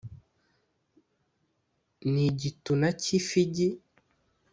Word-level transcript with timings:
Ni 2.11 2.23
igituna 2.31 2.87
cy'ifigi: 3.01 3.67